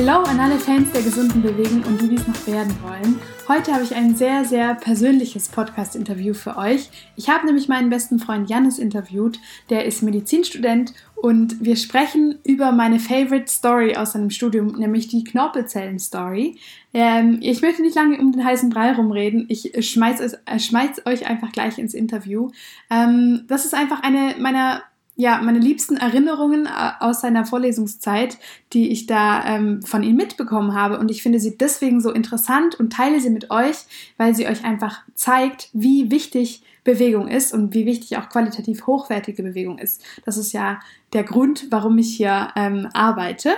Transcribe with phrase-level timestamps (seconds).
[0.00, 3.18] Hello an alle Fans der gesunden Bewegung und die, die es noch werden wollen.
[3.48, 6.88] Heute habe ich ein sehr, sehr persönliches Podcast-Interview für euch.
[7.16, 9.40] Ich habe nämlich meinen besten Freund Janis interviewt.
[9.70, 15.24] Der ist Medizinstudent und wir sprechen über meine Favorite Story aus seinem Studium, nämlich die
[15.24, 16.60] Knorpelzellen-Story.
[16.94, 19.46] Ähm, ich möchte nicht lange um den heißen Brei rumreden.
[19.48, 22.52] Ich schmeiß, es, äh, schmeiß euch einfach gleich ins Interview.
[22.88, 24.84] Ähm, das ist einfach eine meiner
[25.20, 28.38] ja, meine liebsten Erinnerungen äh, aus seiner Vorlesungszeit,
[28.72, 30.96] die ich da ähm, von ihm mitbekommen habe.
[31.00, 33.76] Und ich finde sie deswegen so interessant und teile sie mit euch,
[34.16, 39.42] weil sie euch einfach zeigt, wie wichtig Bewegung ist und wie wichtig auch qualitativ hochwertige
[39.42, 40.04] Bewegung ist.
[40.24, 40.78] Das ist ja
[41.12, 43.54] der Grund, warum ich hier ähm, arbeite.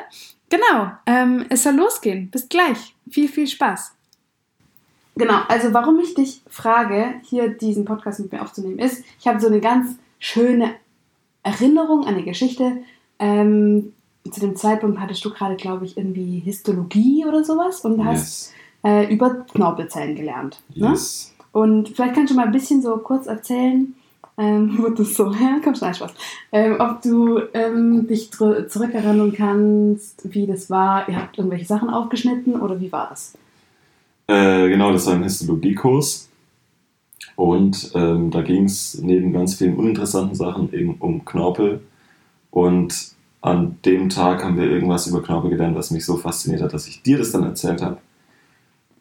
[0.49, 2.31] Genau, ähm, es soll losgehen.
[2.31, 2.97] Bis gleich.
[3.11, 3.93] Viel, viel Spaß.
[5.17, 9.39] Genau, also warum ich dich frage, hier diesen Podcast mit mir aufzunehmen, ist, ich habe
[9.39, 10.75] so eine ganz schöne
[11.43, 12.79] Erinnerung an eine Geschichte.
[13.19, 13.93] Ähm,
[14.31, 18.53] zu dem Zeitpunkt hattest du gerade, glaube ich, irgendwie Histologie oder sowas und hast
[18.85, 19.07] yes.
[19.09, 20.61] äh, über Knorpelzellen gelernt.
[20.75, 20.91] Ne?
[20.91, 21.35] Yes.
[21.53, 23.95] Und vielleicht kannst du mal ein bisschen so kurz erzählen,
[24.39, 26.15] ähm, wo du so, ja, komm schon, Spaß,
[26.53, 31.09] ähm, ob du ähm, dich zurückerinnern kannst, wie das war.
[31.09, 33.35] Ihr habt irgendwelche Sachen aufgeschnitten oder wie war das?
[34.27, 36.30] Äh, genau, das war ein Histologiekurs.
[37.41, 41.81] Und ähm, da ging es neben ganz vielen uninteressanten Sachen eben um Knorpel.
[42.51, 46.75] Und an dem Tag haben wir irgendwas über Knorpel gelernt, was mich so fasziniert hat,
[46.75, 47.97] dass ich dir das dann erzählt habe.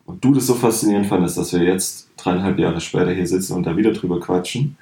[0.06, 3.66] Und du das so faszinierend fandest, dass wir jetzt dreieinhalb Jahre später hier sitzen und
[3.66, 4.78] da wieder drüber quatschen.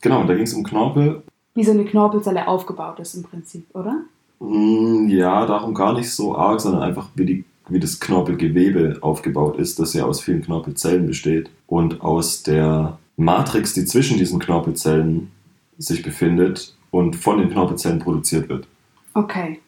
[0.00, 1.22] Genau, da ging es um Knorpel.
[1.54, 4.00] Wie so eine Knorpelzelle aufgebaut ist im Prinzip, oder?
[4.40, 9.58] Mm, ja, darum gar nicht so arg, sondern einfach wie die wie das Knorpelgewebe aufgebaut
[9.58, 15.30] ist, das ja aus vielen Knorpelzellen besteht und aus der Matrix, die zwischen diesen Knorpelzellen
[15.78, 18.66] sich befindet und von den Knorpelzellen produziert wird.
[19.14, 19.60] Okay.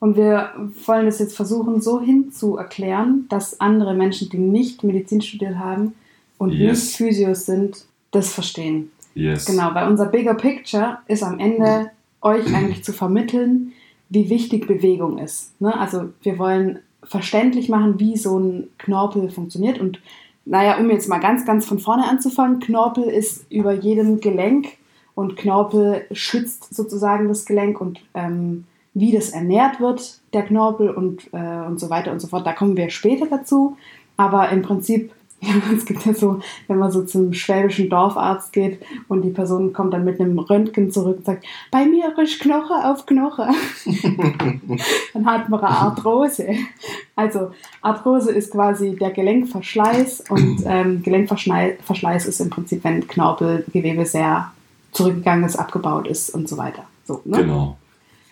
[0.00, 0.50] Und wir
[0.86, 5.94] wollen es jetzt versuchen, so hinzuerklären, dass andere Menschen, die nicht Medizin studiert haben
[6.38, 6.84] und yes.
[6.84, 8.90] nicht Physios sind, das verstehen.
[9.14, 9.46] Yes.
[9.46, 13.72] Genau, weil unser Bigger Picture ist am Ende, euch eigentlich zu vermitteln,
[14.08, 15.60] wie wichtig Bewegung ist.
[15.60, 15.76] Ne?
[15.78, 19.78] Also wir wollen verständlich machen, wie so ein Knorpel funktioniert.
[19.78, 20.00] Und
[20.44, 24.68] naja, um jetzt mal ganz, ganz von vorne anzufangen, Knorpel ist über jedem Gelenk
[25.14, 28.64] und Knorpel schützt sozusagen das Gelenk und ähm,
[28.94, 32.46] wie das ernährt wird, der Knorpel und, äh, und so weiter und so fort.
[32.46, 33.76] Da kommen wir später dazu.
[34.16, 38.82] Aber im Prinzip ja, es gibt ja so, wenn man so zum schwäbischen Dorfarzt geht
[39.06, 42.74] und die Person kommt dann mit einem Röntgen zurück und sagt, bei mir ist Knoche
[42.84, 43.46] auf Knoche.
[45.14, 46.56] dann hat man eine Arthrose.
[47.14, 54.50] Also Arthrose ist quasi der Gelenkverschleiß und ähm, Gelenkverschleiß ist im Prinzip, wenn Knorpelgewebe sehr
[54.90, 56.82] zurückgegangen ist, abgebaut ist und so weiter.
[57.04, 57.38] So, ne?
[57.38, 57.76] Genau.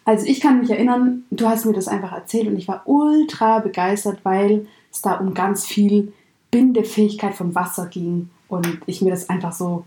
[0.05, 3.61] Also ich kann mich erinnern, du hast mir das einfach erzählt und ich war ultra
[3.61, 6.13] begeistert, weil es da um ganz viel
[6.51, 9.85] Bindefähigkeit von Wasser ging und ich mir das einfach so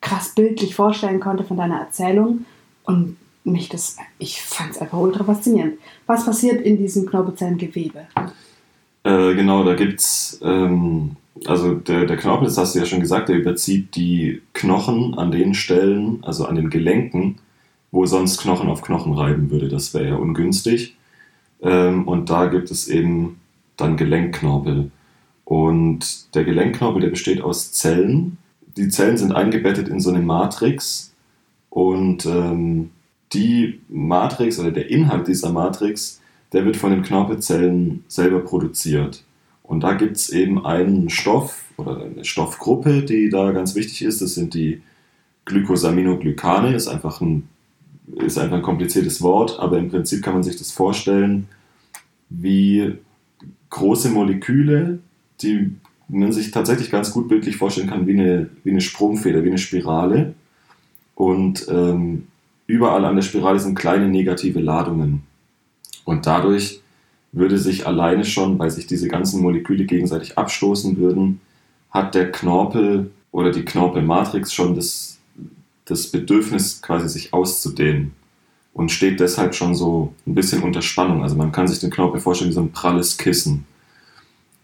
[0.00, 2.44] krass bildlich vorstellen konnte von deiner Erzählung
[2.84, 5.74] und mich das, ich fand es einfach ultra faszinierend.
[6.06, 8.06] Was passiert in diesem Knorpelzellengewebe?
[9.04, 11.16] Äh, genau, da gibt es, ähm,
[11.46, 15.30] also der, der Knorpel, das hast du ja schon gesagt, der überzieht die Knochen an
[15.30, 17.38] den Stellen, also an den Gelenken,
[17.90, 19.68] wo sonst Knochen auf Knochen reiben würde.
[19.68, 20.96] Das wäre ja ungünstig.
[21.62, 23.40] Ähm, und da gibt es eben
[23.76, 24.90] dann Gelenkknorpel.
[25.44, 28.38] Und der Gelenkknorpel, der besteht aus Zellen.
[28.76, 31.12] Die Zellen sind eingebettet in so eine Matrix
[31.70, 32.90] und ähm,
[33.32, 36.20] die Matrix oder der Inhalt dieser Matrix,
[36.52, 39.24] der wird von den Knorpelzellen selber produziert.
[39.62, 44.20] Und da gibt es eben einen Stoff oder eine Stoffgruppe, die da ganz wichtig ist.
[44.20, 44.82] Das sind die
[45.46, 46.74] Glycosaminoglycane.
[46.74, 47.48] Ist einfach ein,
[48.16, 51.48] ist einfach ein kompliziertes Wort, aber im Prinzip kann man sich das vorstellen
[52.28, 52.94] wie
[53.70, 55.00] große Moleküle,
[55.42, 55.72] die
[56.08, 59.58] man sich tatsächlich ganz gut bildlich vorstellen kann, wie eine, wie eine Sprungfeder, wie eine
[59.58, 60.34] Spirale.
[61.14, 62.26] Und ähm,
[62.66, 65.22] überall an der Spirale sind kleine negative Ladungen.
[66.04, 66.80] Und dadurch
[67.32, 71.40] würde sich alleine schon, weil sich diese ganzen Moleküle gegenseitig abstoßen würden,
[71.90, 75.18] hat der Knorpel oder die Knorpelmatrix schon das,
[75.84, 78.12] das Bedürfnis, quasi sich auszudehnen
[78.74, 81.22] und steht deshalb schon so ein bisschen unter Spannung.
[81.22, 83.66] Also man kann sich den Knorpel vorstellen wie so ein pralles Kissen.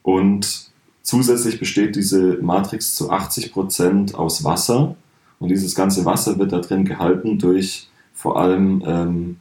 [0.02, 0.70] Und
[1.02, 4.96] zusätzlich besteht diese Matrix zu 80% aus Wasser.
[5.38, 9.36] Und dieses ganze Wasser wird da drin gehalten durch vor allem ähm,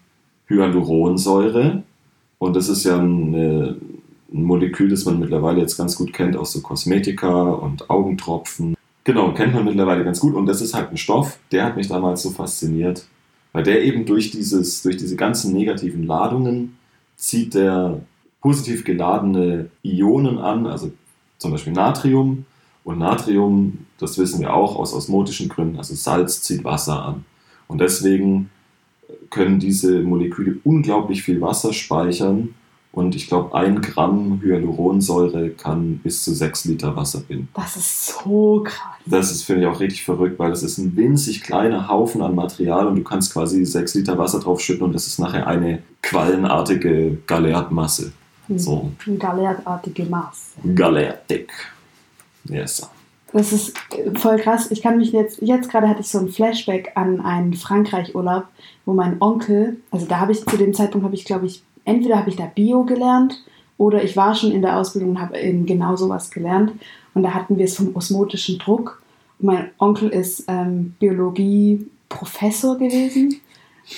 [0.48, 1.84] Hyaluronsäure.
[2.38, 3.76] Und das ist ja eine,
[4.34, 8.76] ein Molekül, das man mittlerweile jetzt ganz gut kennt aus so Kosmetika und Augentropfen.
[9.04, 10.36] Genau, kennt man mittlerweile ganz gut.
[10.36, 13.06] Und das ist halt ein Stoff, der hat mich damals so fasziniert,
[13.52, 16.78] weil der eben durch, dieses, durch diese ganzen negativen Ladungen
[17.18, 18.00] zieht der
[18.42, 20.92] positiv geladene Ionen an, also
[21.38, 22.46] zum Beispiel Natrium.
[22.84, 27.26] Und Natrium, das wissen wir auch aus osmotischen Gründen, also Salz zieht Wasser an.
[27.68, 28.50] Und deswegen
[29.30, 32.56] können diese Moleküle unglaublich viel Wasser speichern
[32.92, 37.48] und ich glaube, ein Gramm Hyaluronsäure kann bis zu sechs Liter Wasser binden.
[37.54, 38.98] Das ist so krass.
[39.06, 42.34] Das ist, finde ich, auch richtig verrückt, weil das ist ein winzig kleiner Haufen an
[42.34, 45.84] Material und du kannst quasi sechs Liter Wasser drauf schütten und das ist nachher eine
[46.02, 48.12] quallenartige Galertmasse.
[48.50, 48.60] Hm.
[48.60, 48.92] So.
[49.08, 50.60] Eine galertartige Masse.
[50.76, 51.50] Galertig.
[52.46, 52.90] Yes.
[53.32, 53.78] Das ist
[54.16, 54.72] voll krass.
[54.72, 58.46] Ich kann mich jetzt, jetzt gerade hatte ich so ein Flashback an einen Frankreich-Urlaub,
[58.86, 62.18] wo mein Onkel, also da habe ich zu dem Zeitpunkt, habe ich glaube ich entweder
[62.18, 63.44] habe ich da Bio gelernt
[63.78, 66.74] oder ich war schon in der Ausbildung und habe eben genau sowas gelernt.
[67.14, 69.02] Und da hatten wir es vom osmotischen Druck.
[69.40, 73.40] Mein Onkel ist ähm, Biologie-Professor gewesen,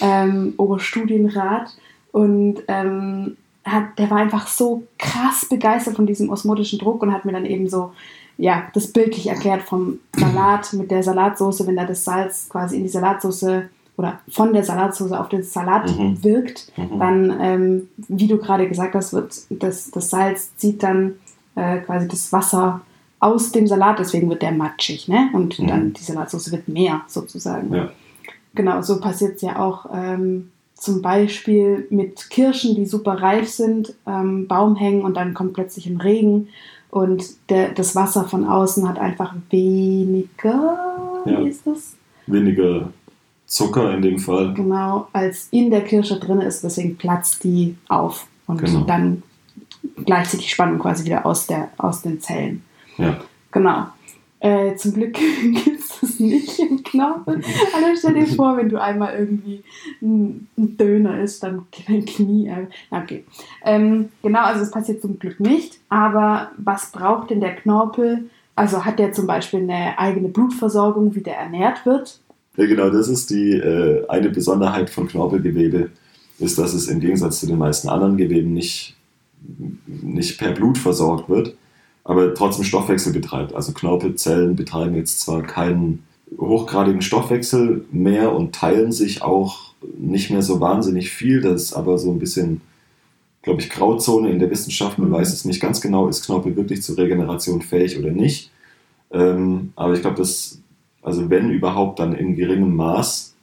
[0.01, 1.75] ähm, Oberstudienrat.
[2.11, 3.37] Und ähm,
[3.71, 7.45] hat, der war einfach so krass begeistert von diesem osmotischen Druck und hat mir dann
[7.45, 7.91] eben so
[8.37, 12.83] ja, das bildlich erklärt vom Salat mit der Salatsauce, wenn da das Salz quasi in
[12.83, 13.65] die Salatsauce
[13.97, 16.23] oder von der Salatsauce auf den Salat mhm.
[16.23, 16.99] wirkt, mhm.
[16.99, 21.15] dann, ähm, wie du gerade gesagt hast, wird das, das Salz zieht dann
[21.55, 22.81] äh, quasi das Wasser
[23.19, 25.29] aus dem Salat, deswegen wird der matschig, ne?
[25.33, 25.67] Und mhm.
[25.67, 27.71] dann die Salatsauce wird mehr sozusagen.
[27.73, 27.91] Ja.
[28.55, 33.93] Genau, so passiert es ja auch ähm, zum Beispiel mit Kirschen, die super reif sind,
[34.07, 36.47] ähm, Baum hängen und dann kommt plötzlich ein Regen
[36.89, 41.39] und der, das Wasser von außen hat einfach weniger, ja.
[41.39, 41.95] wie ist das?
[42.25, 42.89] Weniger
[43.45, 44.55] Zucker in dem Fall.
[44.55, 48.81] Genau, als in der Kirsche drin ist, deswegen platzt die auf und genau.
[48.81, 49.21] dann
[50.03, 52.63] gleicht sich die Spannung quasi wieder aus, der, aus den Zellen.
[52.97, 53.19] Ja.
[53.51, 53.85] Genau.
[54.39, 55.13] Äh, zum Glück
[55.43, 57.41] gibt es das nicht im Knorpel.
[57.73, 59.63] Also stell dir vor, wenn du einmal irgendwie
[60.01, 62.47] ein, Döner isst, dann dein Knie.
[62.47, 63.23] Äh, okay.
[63.63, 65.79] Ähm, genau, also es passiert zum Glück nicht.
[65.89, 68.29] Aber was braucht denn der Knorpel?
[68.55, 72.19] Also hat der zum Beispiel eine eigene Blutversorgung, wie der ernährt wird?
[72.57, 75.89] Ja, genau, das ist die äh, eine Besonderheit von Knorpelgewebe,
[76.39, 78.97] ist, dass es im Gegensatz zu den meisten anderen Geweben nicht,
[79.87, 81.55] nicht per Blut versorgt wird,
[82.03, 83.53] aber trotzdem Stoffwechsel betreibt.
[83.53, 86.03] Also Knorpelzellen betreiben jetzt zwar keinen
[86.37, 91.97] hochgradigen Stoffwechsel mehr und teilen sich auch nicht mehr so wahnsinnig viel, das ist aber
[91.97, 92.61] so ein bisschen,
[93.41, 94.97] glaube ich, Grauzone in der Wissenschaft.
[94.97, 95.13] Man mhm.
[95.13, 98.51] weiß es nicht ganz genau, ist Knorpel wirklich zur Regeneration fähig oder nicht.
[99.11, 100.61] Ähm, aber ich glaube, das
[101.01, 103.35] also wenn überhaupt, dann in geringem Maß.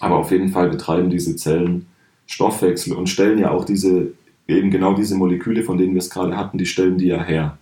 [0.00, 1.86] Aber auf jeden Fall betreiben diese Zellen
[2.26, 4.12] Stoffwechsel und stellen ja auch diese,
[4.48, 7.58] eben genau diese Moleküle, von denen wir es gerade hatten, die stellen die ja her.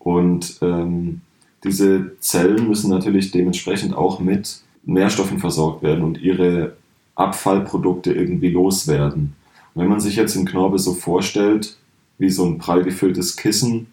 [0.00, 1.20] Und ähm,
[1.62, 6.76] diese Zellen müssen natürlich dementsprechend auch mit Nährstoffen versorgt werden und ihre
[7.14, 9.34] Abfallprodukte irgendwie loswerden.
[9.74, 11.76] Und wenn man sich jetzt den Knorpel so vorstellt,
[12.18, 13.86] wie so ein prall gefülltes Kissen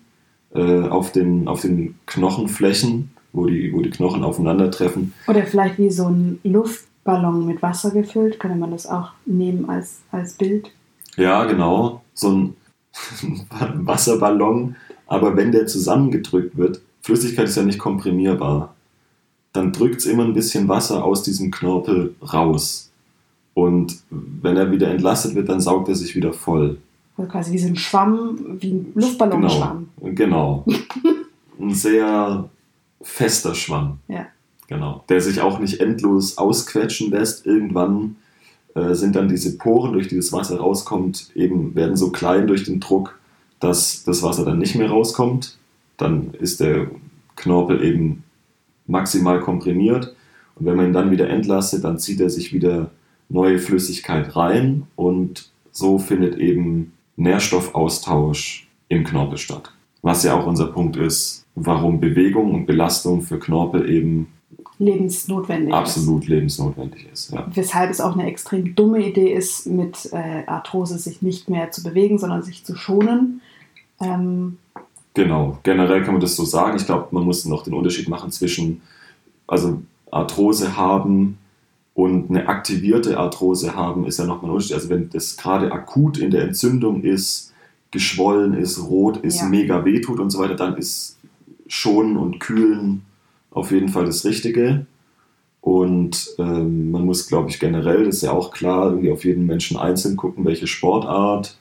[0.53, 5.13] äh, auf, den, auf den Knochenflächen, wo die, wo die Knochen aufeinandertreffen.
[5.27, 9.99] Oder vielleicht wie so ein Luftballon mit Wasser gefüllt, könnte man das auch nehmen als,
[10.11, 10.71] als Bild?
[11.17, 12.01] Ja, genau.
[12.13, 12.55] So ein
[13.85, 14.75] Wasserballon,
[15.07, 18.75] aber wenn der zusammengedrückt wird, Flüssigkeit ist ja nicht komprimierbar,
[19.53, 22.91] dann drückt es immer ein bisschen Wasser aus diesem Knorpel raus.
[23.53, 26.77] Und wenn er wieder entlastet wird, dann saugt er sich wieder voll.
[27.17, 29.89] Also quasi wie so ein Schwamm, wie ein Luftballonschwamm.
[30.01, 30.63] Genau.
[30.65, 30.65] genau.
[31.59, 32.49] ein sehr
[33.01, 33.97] fester Schwamm.
[34.07, 34.27] Ja.
[34.67, 35.03] Genau.
[35.09, 37.45] Der sich auch nicht endlos ausquetschen lässt.
[37.45, 38.17] Irgendwann
[38.75, 42.63] äh, sind dann diese Poren, durch die das Wasser rauskommt, eben werden so klein durch
[42.63, 43.16] den Druck,
[43.59, 45.57] dass das Wasser dann nicht mehr rauskommt.
[45.97, 46.87] Dann ist der
[47.35, 48.23] Knorpel eben
[48.85, 50.15] maximal komprimiert.
[50.55, 52.91] Und wenn man ihn dann wieder entlastet, dann zieht er sich wieder
[53.29, 59.71] neue Flüssigkeit rein und so findet eben Nährstoffaustausch im Knorpel statt.
[60.01, 64.27] Was ja auch unser Punkt ist, warum Bewegung und Belastung für Knorpel eben
[64.79, 66.29] lebensnotwendig absolut ist.
[66.29, 67.31] lebensnotwendig ist.
[67.31, 67.47] Ja.
[67.53, 71.83] Weshalb es auch eine extrem dumme Idee ist, mit äh, Arthrose sich nicht mehr zu
[71.83, 73.41] bewegen, sondern sich zu schonen.
[73.99, 74.57] Ähm,
[75.13, 76.77] genau, generell kann man das so sagen.
[76.77, 78.81] Ich glaube, man muss noch den Unterschied machen zwischen
[79.47, 81.37] also Arthrose haben
[81.93, 84.75] und eine aktivierte Arthrose haben, ist ja nochmal ein Unterschied.
[84.75, 87.53] Also wenn das gerade akut in der Entzündung ist,
[87.91, 89.45] geschwollen ist, rot ist, ja.
[89.47, 91.17] mega wehtut und so weiter, dann ist
[91.67, 93.03] schonen und kühlen
[93.51, 94.85] auf jeden Fall das Richtige.
[95.61, 99.45] Und ähm, man muss, glaube ich, generell, das ist ja auch klar, irgendwie auf jeden
[99.45, 101.57] Menschen einzeln gucken, welche Sportart,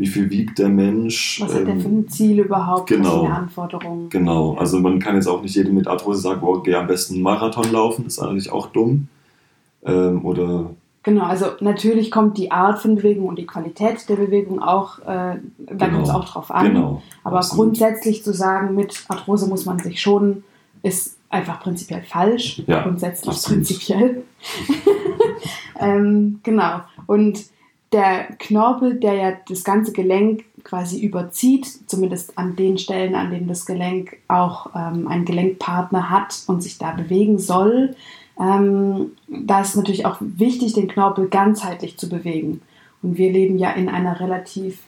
[0.00, 1.40] wie viel wiegt der Mensch.
[1.42, 2.88] Was ähm, hat der für ein Ziel überhaupt?
[2.88, 3.04] Genau.
[3.04, 4.08] Was sind Anforderungen?
[4.08, 4.54] Genau.
[4.54, 7.22] Also man kann jetzt auch nicht jedem mit Arthrose sagen, oh, geh am besten einen
[7.22, 9.08] Marathon laufen, das ist eigentlich auch dumm.
[9.84, 10.70] Ähm, oder
[11.02, 15.04] Genau, also natürlich kommt die Art von Bewegung und die Qualität der Bewegung auch, äh,
[15.04, 15.86] da genau.
[15.86, 16.66] kommt es auch drauf an.
[16.66, 17.02] Genau.
[17.24, 17.68] Aber Absolut.
[17.68, 20.44] grundsätzlich zu sagen, mit Arthrose muss man sich schonen,
[20.82, 22.62] ist einfach prinzipiell falsch.
[22.66, 23.60] Ja, grundsätzlich absolut.
[23.60, 24.24] prinzipiell.
[25.80, 26.80] ähm, genau.
[27.06, 27.44] Und
[27.92, 33.48] der Knorpel, der ja das ganze Gelenk quasi überzieht, zumindest an den Stellen, an denen
[33.48, 37.96] das Gelenk auch ähm, einen Gelenkpartner hat und sich da bewegen soll,
[38.40, 42.62] ähm, da ist natürlich auch wichtig, den Knorpel ganzheitlich zu bewegen.
[43.02, 44.78] Und wir leben ja in einer relativ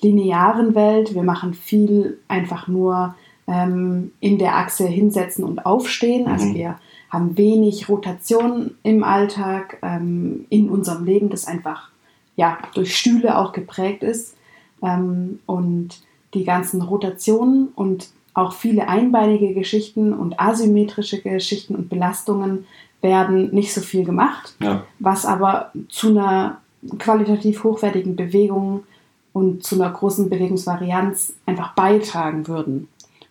[0.00, 1.14] linearen Welt.
[1.14, 3.14] Wir machen viel einfach nur
[3.46, 6.26] ähm, in der Achse hinsetzen und aufstehen.
[6.26, 6.54] Also mhm.
[6.54, 6.78] wir
[7.10, 11.91] haben wenig Rotation im Alltag, ähm, in unserem Leben, das einfach
[12.36, 14.36] ja, durch Stühle auch geprägt ist.
[14.82, 16.00] Ähm, und
[16.34, 22.66] die ganzen Rotationen und auch viele einbeinige Geschichten und asymmetrische Geschichten und Belastungen
[23.02, 24.84] werden nicht so viel gemacht, ja.
[24.98, 26.60] was aber zu einer
[26.98, 28.84] qualitativ hochwertigen Bewegung
[29.32, 32.88] und zu einer großen Bewegungsvarianz einfach beitragen würden.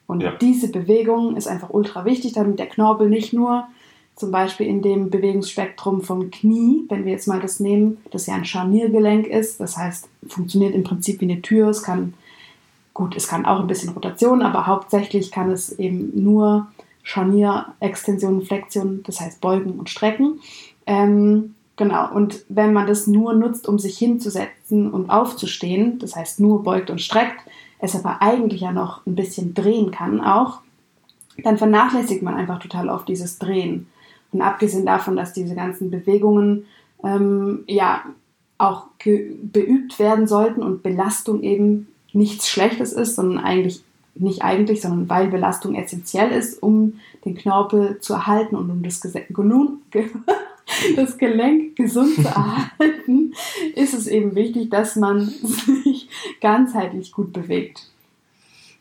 [0.08, 0.32] Und ja.
[0.32, 3.66] diese Bewegung ist einfach ultra wichtig, damit der Knorpel nicht nur
[4.16, 8.36] zum Beispiel in dem Bewegungsspektrum vom Knie, wenn wir jetzt mal das nehmen, das ja
[8.36, 12.14] ein Scharniergelenk ist, das heißt, funktioniert im Prinzip wie eine Tür, es kann,
[12.94, 16.68] gut, es kann auch ein bisschen Rotation, aber hauptsächlich kann es eben nur
[17.04, 20.40] Scharnier, Extension, Flexion, das heißt Beugen und Strecken.
[20.86, 26.40] Ähm, genau, und wenn man das nur nutzt, um sich hinzusetzen und aufzustehen, das heißt
[26.40, 27.40] nur beugt und streckt,
[27.80, 30.60] es aber eigentlich ja noch ein bisschen drehen kann auch,
[31.44, 33.88] dann vernachlässigt man einfach total oft dieses Drehen.
[34.32, 36.66] Und abgesehen davon, dass diese ganzen Bewegungen
[37.04, 38.04] ähm, ja
[38.58, 43.84] auch beübt werden sollten und Belastung eben nichts Schlechtes ist, sondern eigentlich
[44.14, 49.00] nicht eigentlich, sondern weil Belastung essentiell ist, um den Knorpel zu erhalten und um das,
[50.96, 53.34] das Gelenk gesund zu erhalten,
[53.76, 56.10] ist es eben wichtig, dass man sich
[56.42, 57.91] ganzheitlich gut bewegt.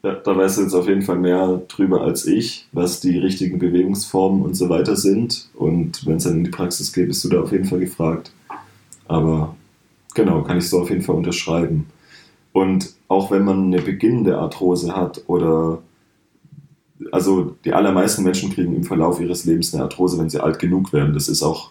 [0.03, 3.59] Ja, da weißt du jetzt auf jeden Fall mehr drüber als ich, was die richtigen
[3.59, 5.51] Bewegungsformen und so weiter sind.
[5.55, 8.33] Und wenn es dann in die Praxis geht, bist du da auf jeden Fall gefragt.
[9.09, 9.55] Aber
[10.15, 11.87] genau, kann ich so auf jeden Fall unterschreiben.
[12.53, 15.83] Und auch wenn man eine beginnende Arthrose hat oder
[17.13, 20.93] also die allermeisten Menschen kriegen im Verlauf ihres Lebens eine Arthrose, wenn sie alt genug
[20.93, 21.15] werden.
[21.15, 21.71] Das ist auch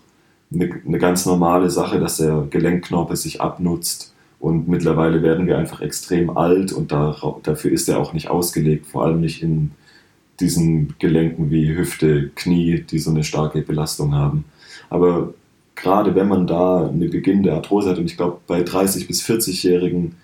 [0.54, 4.14] eine, eine ganz normale Sache, dass der Gelenkknorpel sich abnutzt.
[4.40, 8.88] Und mittlerweile werden wir einfach extrem alt und da, dafür ist er auch nicht ausgelegt,
[8.88, 9.72] vor allem nicht in
[10.40, 14.46] diesen Gelenken wie Hüfte, Knie, die so eine starke Belastung haben.
[14.90, 15.34] Aber
[15.76, 20.16] gerade wenn man da eine beginnende Arthrose hat, und ich glaube bei 30- bis 40-Jährigen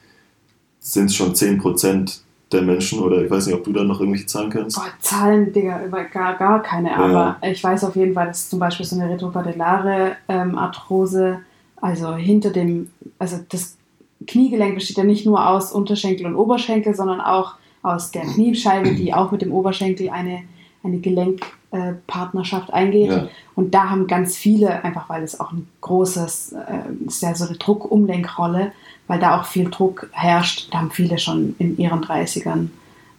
[0.79, 2.19] sind es schon 10%
[2.51, 4.77] der Menschen oder ich weiß nicht, ob du da noch irgendwelche Zahlen kennst?
[4.77, 5.79] Boah, Zahlen, Digga,
[6.13, 6.97] gar, gar keine, ja.
[6.97, 11.39] aber ich weiß auf jeden Fall, dass zum Beispiel so eine retropatellare ähm, Arthrose,
[11.81, 13.77] also hinter dem, also das
[14.25, 19.13] Kniegelenk besteht ja nicht nur aus Unterschenkel und Oberschenkel, sondern auch aus der Kniescheibe, die
[19.13, 20.41] auch mit dem Oberschenkel eine,
[20.83, 23.11] eine Gelenkpartnerschaft äh, eingeht.
[23.11, 23.27] Ja.
[23.53, 27.45] Und da haben ganz viele, einfach weil es auch ein großes, äh, ist ja so
[27.45, 28.71] eine Druckumlenkrolle,
[29.07, 30.73] weil da auch viel Druck herrscht.
[30.73, 32.69] Da haben viele schon in ihren 30ern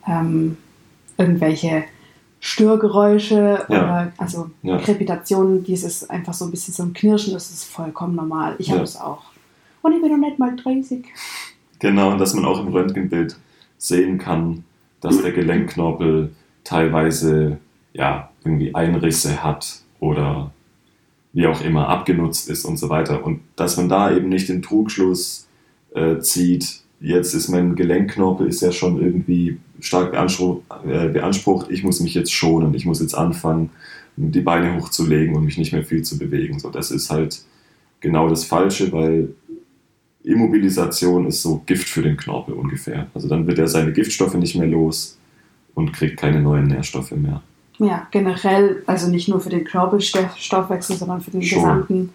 [0.09, 0.57] ähm,
[1.17, 1.85] irgendwelche
[2.41, 3.83] Störgeräusche ja.
[3.83, 4.79] oder also ja.
[4.79, 8.57] Krepitationen, dieses einfach so ein bisschen so ein Knirschen, das ist vollkommen normal.
[8.59, 9.23] Ich habe es auch.
[9.87, 11.05] Und ich bin noch nicht mal 30.
[11.79, 13.37] Genau, und dass man auch im Röntgenbild
[13.79, 14.65] sehen kann,
[15.01, 16.33] dass der Gelenkknorpel
[16.65, 17.59] teilweise
[17.93, 20.51] ja irgendwie Einrisse hat oder
[21.33, 23.25] wie auch immer abgenutzt ist und so weiter.
[23.25, 25.47] Und dass man da eben nicht den Trugschluss
[25.95, 26.81] äh, zieht.
[26.99, 31.71] Jetzt ist mein Gelenkknorpel ist ja schon irgendwie stark beansprucht, äh, beansprucht.
[31.71, 32.75] Ich muss mich jetzt schonen.
[32.75, 33.71] Ich muss jetzt anfangen,
[34.17, 36.59] die Beine hochzulegen und mich nicht mehr viel zu bewegen.
[36.59, 37.45] So, das ist halt
[38.01, 39.29] genau das Falsche, weil
[40.27, 43.07] Immobilisation ist so Gift für den Knorpel ungefähr.
[43.15, 45.17] Also dann wird er seine Giftstoffe nicht mehr los
[45.75, 47.43] und kriegt keine neuen Nährstoffe mehr.
[47.79, 51.59] Ja, generell, also nicht nur für den Knorpelstoffwechsel, sondern für den Schon.
[51.61, 52.15] gesamten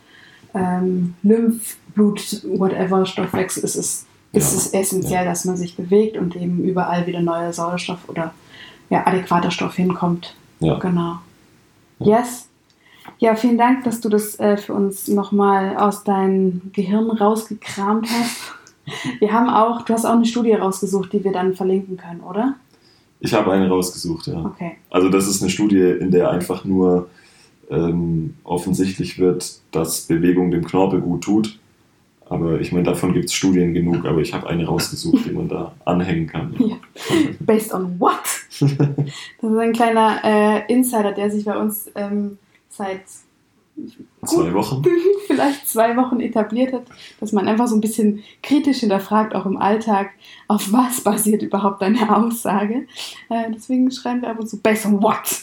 [0.54, 4.58] ähm, Lymph, Blut, whatever, Stoffwechsel ist es, ist ja.
[4.58, 5.26] es essentiell, ja.
[5.26, 8.34] dass man sich bewegt und eben überall wieder neuer Sauerstoff oder
[8.90, 10.36] ja, adäquater Stoff hinkommt.
[10.60, 10.80] Ja.
[10.80, 11.20] Genau.
[12.00, 12.48] Yes.
[13.20, 18.54] Ja, vielen Dank, dass du das äh, für uns nochmal aus deinem Gehirn rausgekramt hast.
[19.20, 22.56] Wir haben auch, du hast auch eine Studie rausgesucht, die wir dann verlinken können, oder?
[23.20, 24.44] Ich habe eine rausgesucht, ja.
[24.44, 24.78] Okay.
[24.90, 27.10] Also das ist eine Studie, in der einfach nur
[27.70, 31.60] ähm, offensichtlich wird, dass Bewegung dem Knorpel gut tut.
[32.32, 35.50] Aber ich meine, davon gibt es Studien genug, aber ich habe eine rausgesucht, die man
[35.50, 36.56] da anhängen kann.
[36.58, 36.78] Ja.
[37.42, 38.14] Based on what?
[39.42, 42.38] Das ist ein kleiner äh, Insider, der sich bei uns ähm,
[42.72, 43.02] seit
[44.26, 44.84] zwei Wochen
[45.28, 46.84] vielleicht zwei Wochen etabliert hat,
[47.20, 50.12] dass man einfach so ein bisschen kritisch hinterfragt, auch im Alltag,
[50.48, 52.88] auf was basiert überhaupt deine Aussage.
[53.30, 55.42] Äh, deswegen schreiben wir ab und zu based on what.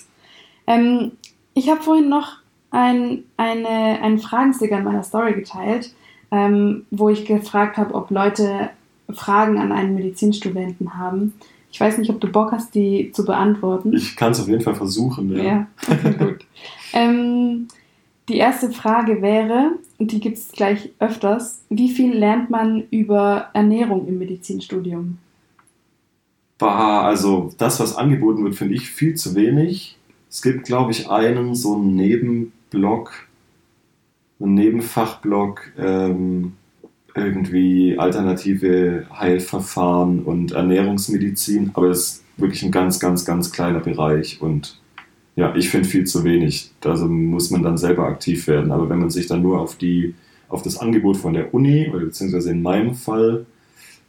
[0.67, 1.13] Ähm,
[1.55, 2.37] ich habe vorhin noch
[2.71, 5.93] ein, eine, einen Fragensticker in meiner Story geteilt,
[6.31, 8.71] ähm, wo ich gefragt habe, ob Leute
[9.11, 11.35] Fragen an einen Medizinstudenten haben.
[11.71, 13.95] Ich weiß nicht, ob du Bock hast, die zu beantworten.
[13.95, 15.35] Ich kann es auf jeden Fall versuchen.
[15.37, 16.45] Ja, ja okay, gut.
[18.39, 23.49] Die erste Frage wäre, und die gibt es gleich öfters, wie viel lernt man über
[23.53, 25.19] Ernährung im Medizinstudium?
[26.57, 29.99] Bah, also das, was angeboten wird, finde ich viel zu wenig.
[30.31, 33.13] Es gibt, glaube ich, einen so einen Nebenblock,
[34.39, 36.53] einen Nebenfachblock, ähm,
[37.17, 44.41] irgendwie alternative Heilverfahren und Ernährungsmedizin, aber es ist wirklich ein ganz, ganz, ganz kleiner Bereich
[44.41, 44.79] und
[45.39, 46.73] ja, ich finde viel zu wenig.
[46.85, 48.73] Also muss man dann selber aktiv werden.
[48.73, 50.17] Aber wenn man sich dann nur auf die,
[50.49, 53.47] auf das Angebot von der Uni, oder beziehungsweise in meinem Fall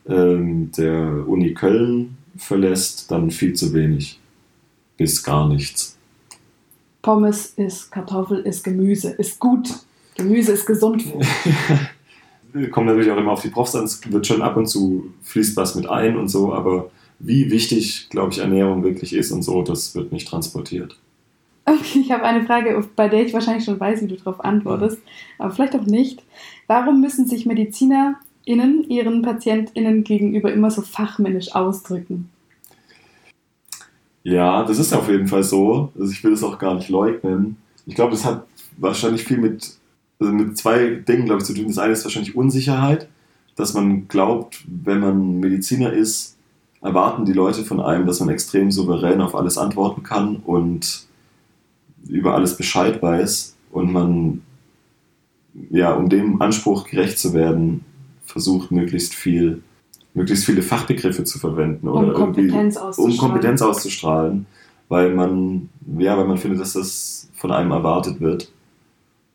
[0.07, 4.19] ähm, der Uni Köln verlässt, dann viel zu wenig.
[4.97, 5.99] Bis gar nichts.
[7.03, 9.69] Pommes ist Kartoffel, ist Gemüse, ist gut.
[10.17, 11.03] Gemüse ist gesund.
[12.71, 15.55] Kommt natürlich auch immer auf die Profs an, es wird schon ab und zu fließt
[15.55, 19.61] was mit ein und so, aber wie wichtig, glaube ich, Ernährung wirklich ist und so,
[19.61, 20.97] das wird nicht transportiert.
[21.69, 24.99] Okay, ich habe eine Frage, bei der ich wahrscheinlich schon weiß, wie du darauf antwortest,
[25.37, 26.23] aber vielleicht auch nicht.
[26.65, 32.29] Warum müssen sich MedizinerInnen ihren PatientInnen gegenüber immer so fachmännisch ausdrücken?
[34.23, 35.91] Ja, das ist auf jeden Fall so.
[35.97, 37.57] Also ich will es auch gar nicht leugnen.
[37.85, 38.47] Ich glaube, das hat
[38.77, 39.77] wahrscheinlich viel mit,
[40.19, 41.67] also mit zwei Dingen, glaube ich, zu tun.
[41.67, 43.07] Das eine ist wahrscheinlich Unsicherheit,
[43.55, 46.35] dass man glaubt, wenn man Mediziner ist,
[46.81, 51.08] erwarten die Leute von einem, dass man extrem souverän auf alles antworten kann und
[52.07, 54.41] über alles Bescheid weiß und man,
[55.69, 57.83] ja, um dem Anspruch gerecht zu werden,
[58.23, 59.61] versucht, möglichst viel
[60.13, 64.45] möglichst viele Fachbegriffe zu verwenden um oder Kompetenz um Kompetenz auszustrahlen,
[64.87, 68.51] weil man, ja, weil man findet, dass das von einem erwartet wird.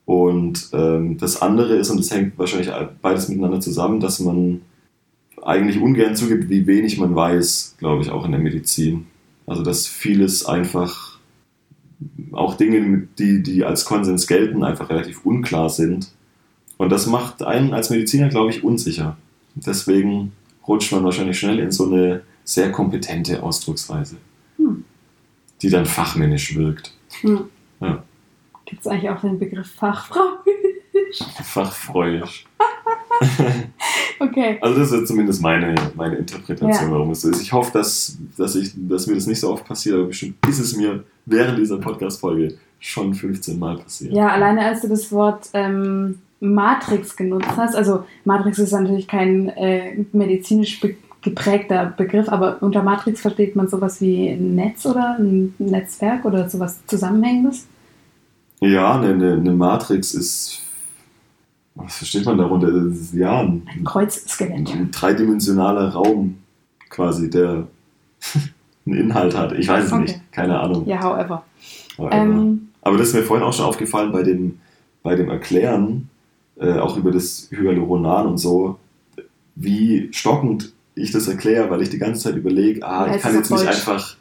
[0.04, 4.60] Und ähm, das andere ist, und das hängt wahrscheinlich beides miteinander zusammen, dass man
[5.42, 9.06] eigentlich ungern zugibt, wie wenig man weiß, glaube ich, auch in der Medizin.
[9.46, 11.13] Also dass vieles einfach,
[12.32, 16.10] auch Dinge, die, die als Konsens gelten, einfach relativ unklar sind.
[16.76, 19.16] Und das macht einen als Mediziner, glaube ich, unsicher.
[19.54, 20.32] Deswegen
[20.66, 24.16] rutscht man wahrscheinlich schnell in so eine sehr kompetente Ausdrucksweise,
[24.56, 24.84] hm.
[25.62, 26.92] die dann fachmännisch wirkt.
[27.20, 27.44] Hm.
[27.80, 28.02] Ja.
[28.66, 31.24] Gibt es eigentlich auch den Begriff fachfreulich?
[31.42, 32.46] Fachfreulich.
[34.24, 34.58] okay.
[34.60, 36.90] Also das ist zumindest meine, meine Interpretation, ja.
[36.90, 37.42] warum es so ist.
[37.42, 40.58] Ich hoffe, dass, dass, ich, dass mir das nicht so oft passiert, aber bestimmt ist
[40.58, 44.12] es mir während dieser Podcast-Folge schon 15 Mal passiert.
[44.12, 49.48] Ja, alleine als du das Wort ähm, Matrix genutzt hast, also Matrix ist natürlich kein
[49.50, 55.16] äh, medizinisch be geprägter Begriff, aber unter Matrix versteht man sowas wie ein Netz oder
[55.18, 57.66] ein Netzwerk oder sowas Zusammenhängendes?
[58.60, 60.60] Ja, eine, eine, eine Matrix ist,
[61.74, 62.70] was versteht man darunter?
[63.12, 64.72] Ja, ein, ein Kreuzskelett.
[64.72, 66.38] Ein dreidimensionaler Raum
[66.88, 67.66] quasi, der
[68.86, 69.52] einen Inhalt hat.
[69.52, 70.02] Ich weiß es okay.
[70.02, 70.86] nicht, keine Ahnung.
[70.86, 71.44] Ja, however.
[71.98, 72.12] however.
[72.12, 74.58] Ähm, aber das ist mir vorhin auch schon aufgefallen bei dem,
[75.02, 76.08] bei dem Erklären
[76.56, 78.78] äh, auch über das Hyaluronan und so,
[79.56, 83.50] wie stockend ich das erkläre, weil ich die ganze Zeit überlege, ah, ich kann jetzt
[83.50, 84.16] nicht einfach.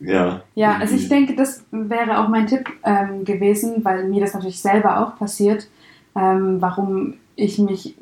[0.00, 4.32] Ja, ja, also ich denke, das wäre auch mein Tipp ähm, gewesen, weil mir das
[4.32, 5.68] natürlich selber auch passiert,
[6.16, 7.94] ähm, warum ich mich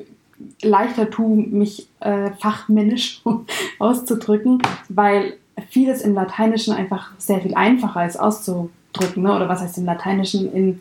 [0.61, 3.21] leichter tue, mich äh, fachmännisch
[3.79, 5.37] auszudrücken, weil
[5.69, 9.35] vieles im Lateinischen einfach sehr viel einfacher ist auszudrücken, ne?
[9.35, 10.79] oder was heißt im Lateinischen in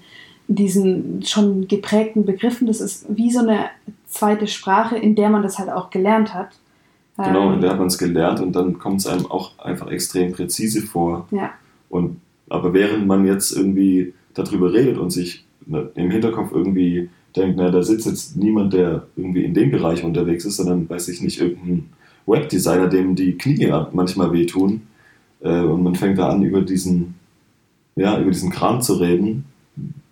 [0.48, 2.66] diesen schon geprägten Begriffen.
[2.66, 3.66] Das ist wie so eine
[4.06, 6.50] zweite Sprache, in der man das halt auch gelernt hat.
[7.16, 9.90] Genau, in ähm, der hat man es gelernt und dann kommt es einem auch einfach
[9.90, 11.28] extrem präzise vor.
[11.30, 11.50] Ja.
[11.88, 17.56] Und, aber während man jetzt irgendwie darüber redet und sich ne, im Hinterkopf irgendwie denkt,
[17.56, 21.22] na, da sitzt jetzt niemand, der irgendwie in dem Bereich unterwegs ist, sondern weiß ich
[21.22, 21.90] nicht, irgendein
[22.26, 24.82] Webdesigner, dem die Knie manchmal wehtun.
[25.40, 27.14] Äh, und man fängt da an, über diesen,
[27.96, 29.44] ja, über diesen Kram zu reden,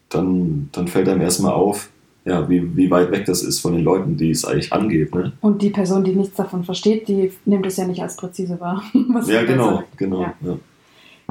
[0.09, 1.91] dann, dann fällt einem erstmal auf,
[2.25, 5.15] ja, wie, wie weit weg das ist von den Leuten, die es eigentlich angeht.
[5.15, 5.33] Ne?
[5.41, 8.83] Und die Person, die nichts davon versteht, die nimmt es ja nicht als präzise wahr.
[9.27, 10.23] ja, genau, genau.
[10.23, 10.35] Ja.
[10.43, 10.57] Ja.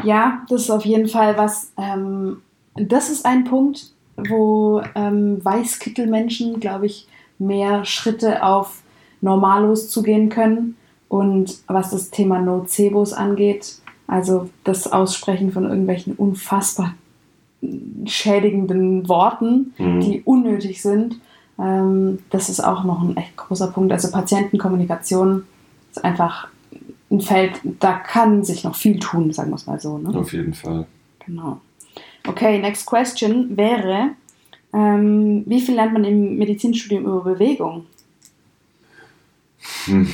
[0.04, 0.46] ja.
[0.50, 1.72] das ist auf jeden Fall was.
[1.78, 2.38] Ähm,
[2.76, 3.92] das ist ein Punkt,
[4.28, 8.82] wo ähm, Weißkittelmenschen, glaube ich, mehr Schritte auf
[9.22, 10.76] Normalos zugehen können.
[11.08, 13.76] Und was das Thema Nocebos angeht,
[14.08, 16.94] also das Aussprechen von irgendwelchen unfassbar
[18.06, 20.02] schädigenden Worten, mhm.
[20.02, 21.20] die unnötig sind.
[21.60, 23.92] Ähm, das ist auch noch ein echt großer Punkt.
[23.92, 25.44] Also Patientenkommunikation
[25.92, 26.48] ist einfach
[27.12, 29.98] ein Feld, da kann sich noch viel tun, sagen wir es mal so.
[29.98, 30.18] Ne?
[30.18, 30.86] Auf jeden Fall.
[31.26, 31.60] Genau.
[32.28, 34.12] Okay, next question wäre,
[34.74, 37.86] ähm, wie viel lernt man im Medizinstudium über Bewegung?
[39.86, 40.08] Hm.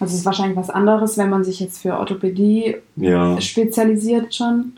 [0.00, 3.40] Also es ist wahrscheinlich was anderes, wenn man sich jetzt für Orthopädie ja.
[3.40, 4.72] spezialisiert schon,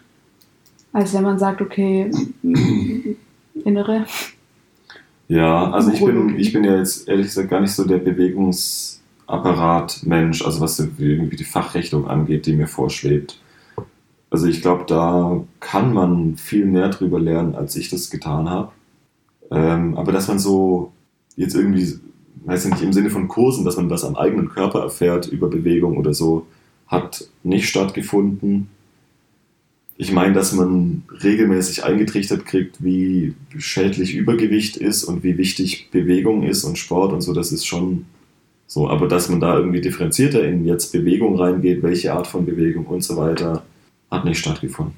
[0.92, 2.10] als wenn man sagt, okay,
[3.64, 4.04] innere.
[5.28, 10.44] Ja, also ich bin, ich bin ja jetzt ehrlich gesagt gar nicht so der Bewegungsapparat-Mensch,
[10.44, 13.40] also was irgendwie die Fachrichtung angeht, die mir vorschwebt.
[14.36, 18.70] Also ich glaube, da kann man viel mehr drüber lernen, als ich das getan habe.
[19.50, 20.92] Ähm, aber dass man so
[21.36, 21.94] jetzt irgendwie,
[22.44, 25.48] weiß ich nicht, im Sinne von Kursen, dass man was am eigenen Körper erfährt über
[25.48, 26.46] Bewegung oder so,
[26.86, 28.68] hat nicht stattgefunden.
[29.96, 36.42] Ich meine, dass man regelmäßig eingetrichtert kriegt, wie schädlich Übergewicht ist und wie wichtig Bewegung
[36.42, 38.04] ist und Sport und so, das ist schon
[38.66, 38.86] so.
[38.90, 43.02] Aber dass man da irgendwie differenzierter in jetzt Bewegung reingeht, welche Art von Bewegung und
[43.02, 43.64] so weiter,
[44.10, 44.94] hat nicht stattgefunden.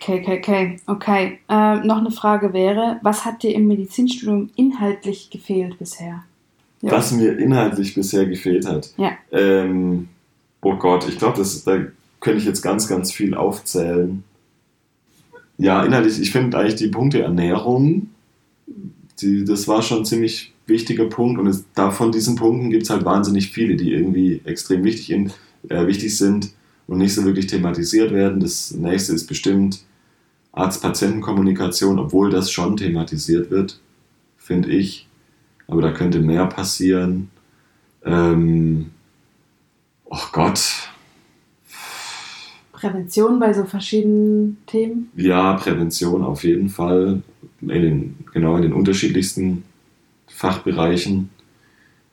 [0.00, 0.76] Okay, okay, okay.
[0.86, 1.38] okay.
[1.48, 6.24] Äh, noch eine Frage wäre, was hat dir im Medizinstudium inhaltlich gefehlt bisher?
[6.80, 6.92] Ja.
[6.92, 8.94] Was mir inhaltlich bisher gefehlt hat?
[8.96, 9.12] Ja.
[9.30, 10.08] Ähm,
[10.62, 11.78] oh Gott, ich glaube, da
[12.20, 14.24] könnte ich jetzt ganz, ganz viel aufzählen.
[15.58, 18.08] Ja, inhaltlich, ich finde eigentlich die Punkte Ernährung,
[19.20, 22.84] die, das war schon ein ziemlich wichtiger Punkt und es, da von diesen Punkten gibt
[22.84, 25.30] es halt wahnsinnig viele, die irgendwie extrem wichtig, in,
[25.68, 26.54] äh, wichtig sind
[26.90, 28.40] und nicht so wirklich thematisiert werden.
[28.40, 29.84] Das nächste ist bestimmt
[30.50, 33.78] Arzt-Patienten-Kommunikation, obwohl das schon thematisiert wird,
[34.36, 35.06] finde ich.
[35.68, 37.30] Aber da könnte mehr passieren.
[38.04, 38.90] Ähm,
[40.06, 40.90] oh Gott.
[42.72, 45.12] Prävention bei so verschiedenen Themen?
[45.14, 47.22] Ja, Prävention auf jeden Fall.
[47.60, 49.62] In den, genau in den unterschiedlichsten
[50.26, 51.30] Fachbereichen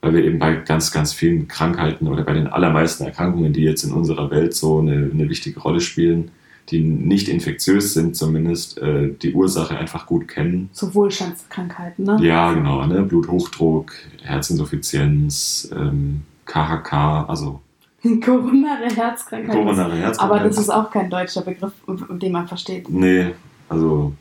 [0.02, 3.84] weil wir eben bei ganz, ganz vielen Krankheiten oder bei den allermeisten Erkrankungen, die jetzt
[3.84, 6.32] in unserer Welt so eine, eine wichtige Rolle spielen,
[6.70, 10.70] die nicht infektiös sind, zumindest äh, die Ursache einfach gut kennen.
[10.74, 12.18] So Wohlstandskrankheiten, ne?
[12.22, 12.86] Ja, genau.
[12.86, 13.04] Ne?
[13.04, 17.62] Bluthochdruck, Herzinsuffizienz, ähm, KHK, also.
[18.24, 19.56] Koronare Herzkrankheit.
[19.56, 20.40] Koronare Herzkrankheit.
[20.40, 22.90] Aber das ist auch kein deutscher Begriff, den man versteht.
[22.90, 23.34] Nee,
[23.70, 24.14] also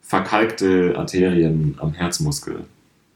[0.00, 2.64] verkalkte Arterien am Herzmuskel.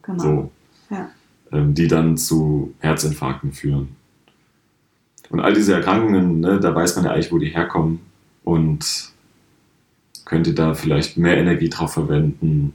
[0.03, 0.23] Genau.
[0.23, 0.51] So.
[0.91, 1.09] Ja.
[1.53, 3.97] Ähm, die dann zu Herzinfarkten führen.
[5.31, 8.01] Und all diese Erkrankungen, ne, da weiß man ja eigentlich, wo die herkommen
[8.45, 9.11] und
[10.25, 12.73] könnte da vielleicht mehr Energie drauf verwenden,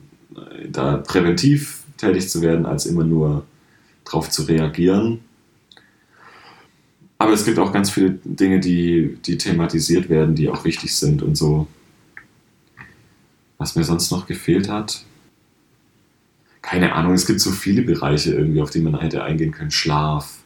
[0.69, 3.45] da präventiv tätig zu werden, als immer nur
[4.03, 5.21] drauf zu reagieren.
[7.17, 11.23] Aber es gibt auch ganz viele Dinge, die, die thematisiert werden, die auch wichtig sind
[11.23, 11.67] und so.
[13.57, 15.05] Was mir sonst noch gefehlt hat,
[16.65, 19.69] keine Ahnung, es gibt so viele Bereiche irgendwie, auf die man hätte eingehen können.
[19.69, 20.39] Schlaf,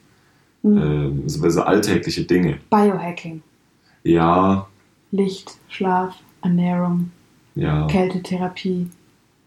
[0.63, 0.77] mhm.
[0.77, 2.58] ähm, so, so alltägliche Dinge.
[2.69, 3.41] Biohacking.
[4.03, 4.67] Ja.
[5.12, 7.12] Licht, Schlaf, Ernährung,
[7.55, 7.88] ja.
[7.88, 8.88] Kältetherapie.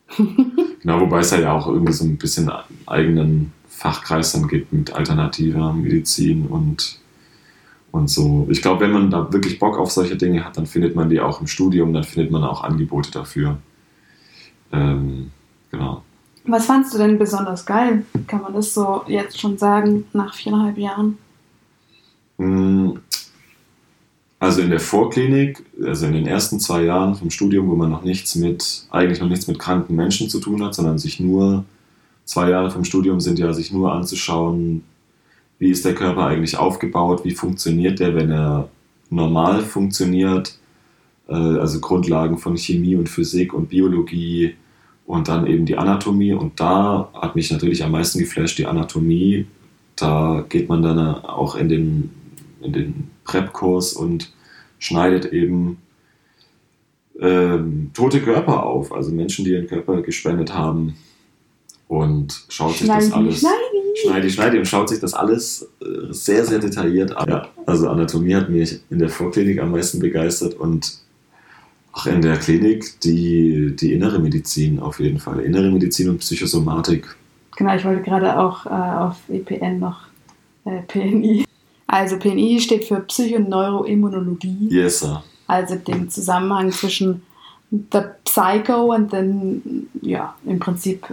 [0.80, 2.50] genau, wobei es ja auch irgendwie so ein bisschen
[2.86, 7.00] eigenen Fachkreis dann gibt mit alternativer Medizin und,
[7.90, 8.46] und so.
[8.50, 11.20] Ich glaube, wenn man da wirklich Bock auf solche Dinge hat, dann findet man die
[11.20, 13.58] auch im Studium, dann findet man auch Angebote dafür.
[14.72, 15.32] Ähm,
[15.70, 16.02] genau.
[16.44, 18.04] Was fandst du denn besonders geil?
[18.26, 21.18] Kann man das so jetzt schon sagen, nach viereinhalb Jahren?
[22.38, 22.92] Mm,
[24.40, 28.02] also in der Vorklinik, also in den ersten zwei Jahren vom Studium, wo man noch
[28.02, 31.64] nichts mit, eigentlich noch nichts mit kranken Menschen zu tun hat, sondern sich nur,
[32.24, 34.82] zwei Jahre vom Studium sind ja sich nur anzuschauen,
[35.58, 38.68] wie ist der Körper eigentlich aufgebaut, wie funktioniert der, wenn er
[39.10, 40.58] normal funktioniert,
[41.28, 44.56] äh, also Grundlagen von Chemie und Physik und Biologie,
[45.12, 46.32] und dann eben die Anatomie.
[46.32, 49.46] Und da hat mich natürlich am meisten geflasht die Anatomie.
[49.94, 52.10] Da geht man dann auch in den,
[52.62, 54.32] in den Prep-Kurs und
[54.78, 55.76] schneidet eben
[57.20, 60.94] ähm, tote Körper auf, also Menschen, die ihren Körper gespendet haben
[61.88, 63.40] und schaut sich das alles.
[63.40, 63.96] Schneidi.
[64.02, 67.28] schneidi, schneidi und schaut sich das alles äh, sehr, sehr detailliert an.
[67.28, 71.01] Ja, also Anatomie hat mich in der Vorklinik am meisten begeistert und
[71.92, 75.40] Ach, in der Klinik die, die innere Medizin auf jeden Fall.
[75.40, 77.14] Innere Medizin und Psychosomatik.
[77.56, 80.00] Genau, ich wollte gerade auch äh, auf EPN noch
[80.64, 81.44] äh, PNI.
[81.86, 84.68] Also PNI steht für Psychoneuroimmunologie.
[84.70, 85.22] Yes, sir.
[85.46, 87.22] Also den Zusammenhang zwischen
[87.70, 91.06] the Psycho und dann, ja, im Prinzip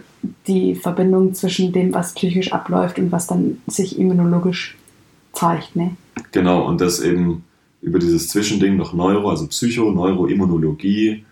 [0.48, 4.78] die Verbindung zwischen dem, was psychisch abläuft und was dann sich immunologisch
[5.34, 5.96] zeigt, ne?
[6.32, 7.44] Genau, und das eben
[7.82, 11.24] über dieses Zwischending noch Neuro, also Psycho, Neuroimmunologie,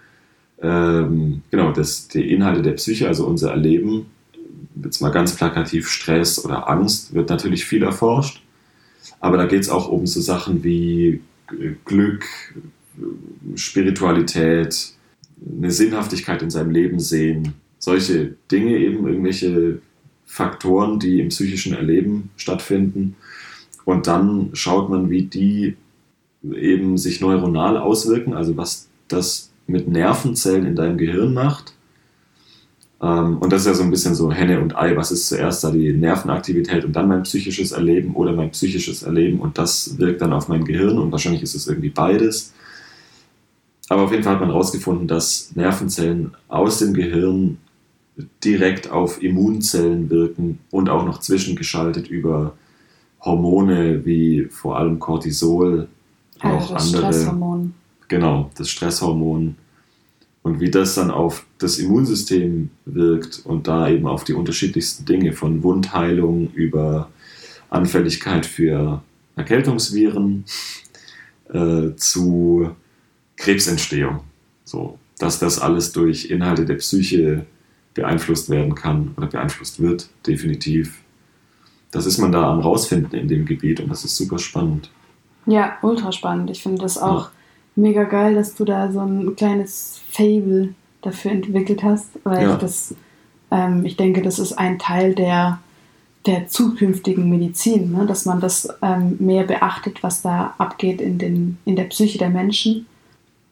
[0.62, 4.08] ähm, genau, das, die Inhalte der Psyche, also unser Erleben,
[4.84, 8.42] jetzt mal ganz plakativ Stress oder Angst, wird natürlich viel erforscht.
[9.20, 11.22] Aber da geht es auch um so Sachen wie
[11.86, 12.26] Glück,
[13.56, 14.94] Spiritualität,
[15.58, 17.54] eine Sinnhaftigkeit in seinem Leben sehen.
[17.80, 19.80] Solche Dinge eben, irgendwelche
[20.26, 23.16] Faktoren, die im psychischen Erleben stattfinden.
[23.86, 25.78] Und dann schaut man, wie die
[26.56, 31.74] eben sich neuronal auswirken, also was das mit Nervenzellen in deinem Gehirn macht.
[33.02, 34.96] Ähm, und das ist ja so ein bisschen so Henne und Ei.
[34.96, 39.40] Was ist zuerst da die Nervenaktivität und dann mein psychisches Erleben oder mein psychisches Erleben
[39.40, 42.54] und das wirkt dann auf mein Gehirn und wahrscheinlich ist es irgendwie beides.
[43.90, 47.58] Aber auf jeden Fall hat man herausgefunden, dass Nervenzellen aus dem Gehirn
[48.44, 52.54] direkt auf Immunzellen wirken und auch noch zwischengeschaltet über
[53.22, 55.88] Hormone wie vor allem Cortisol,
[56.40, 57.14] also auch das andere.
[57.14, 57.74] Stresshormon.
[58.08, 59.56] Genau, das Stresshormon.
[60.44, 65.34] Und wie das dann auf das Immunsystem wirkt und da eben auf die unterschiedlichsten Dinge
[65.34, 67.10] von Wundheilung über
[67.70, 69.02] Anfälligkeit für
[69.36, 70.46] Erkältungsviren
[71.50, 72.72] äh, zu
[73.36, 74.22] Krebsentstehung.
[74.64, 77.46] So, dass das alles durch Inhalte der Psyche
[77.94, 81.02] beeinflusst werden kann oder beeinflusst wird, definitiv.
[81.92, 84.92] Das ist man da am rausfinden in dem Gebiet und das ist super spannend.
[85.48, 86.50] Ja, ultra spannend.
[86.52, 87.32] Ich finde das auch ja.
[87.76, 92.56] mega geil, dass du da so ein kleines Fable dafür entwickelt hast, weil ja.
[92.56, 92.96] das,
[93.50, 95.60] ähm, ich denke, das ist ein Teil der,
[96.26, 98.06] der zukünftigen Medizin, ne?
[98.06, 102.30] dass man das ähm, mehr beachtet, was da abgeht in, den, in der Psyche der
[102.30, 102.86] Menschen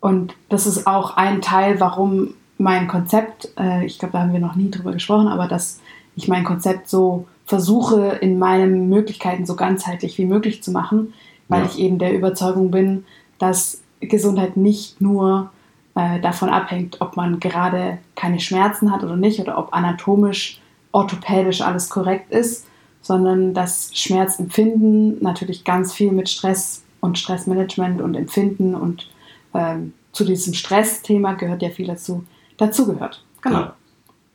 [0.05, 4.39] und das ist auch ein Teil, warum mein Konzept, äh, ich glaube, da haben wir
[4.39, 5.79] noch nie drüber gesprochen, aber dass
[6.15, 11.15] ich mein Konzept so versuche, in meinen Möglichkeiten so ganzheitlich wie möglich zu machen,
[11.47, 11.65] weil ja.
[11.67, 13.05] ich eben der Überzeugung bin,
[13.39, 15.51] dass Gesundheit nicht nur
[15.95, 21.61] äh, davon abhängt, ob man gerade keine Schmerzen hat oder nicht oder ob anatomisch, orthopädisch
[21.61, 22.67] alles korrekt ist,
[23.01, 29.09] sondern dass Schmerzempfinden natürlich ganz viel mit Stress und Stressmanagement und Empfinden und
[29.53, 32.23] ähm, zu diesem Stressthema gehört ja viel dazu,
[32.57, 33.23] dazu gehört.
[33.41, 33.59] Genau.
[33.59, 33.75] Ja.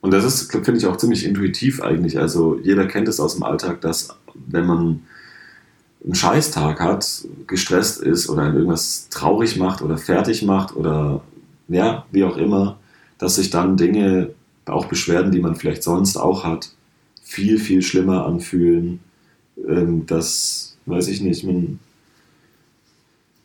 [0.02, 2.18] Und das ist, finde ich, auch ziemlich intuitiv eigentlich.
[2.18, 5.02] Also jeder kennt es aus dem Alltag, dass wenn man
[6.04, 11.22] einen Scheißtag hat, gestresst ist oder irgendwas traurig macht oder fertig macht oder
[11.68, 12.78] ja, wie auch immer,
[13.18, 14.30] dass sich dann Dinge,
[14.66, 16.70] auch Beschwerden, die man vielleicht sonst auch hat,
[17.22, 19.00] viel, viel schlimmer anfühlen.
[19.68, 21.78] Ähm, das, weiß ich nicht, man